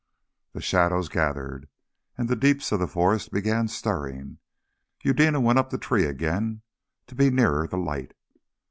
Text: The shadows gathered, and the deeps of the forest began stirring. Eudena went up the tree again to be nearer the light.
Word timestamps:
The 0.53 0.61
shadows 0.63 1.09
gathered, 1.09 1.69
and 2.17 2.27
the 2.27 2.35
deeps 2.35 2.71
of 2.71 2.79
the 2.79 2.87
forest 2.87 3.31
began 3.31 3.67
stirring. 3.67 4.39
Eudena 5.03 5.39
went 5.39 5.59
up 5.59 5.69
the 5.69 5.77
tree 5.77 6.05
again 6.05 6.63
to 7.05 7.13
be 7.13 7.29
nearer 7.29 7.67
the 7.67 7.77
light. 7.77 8.15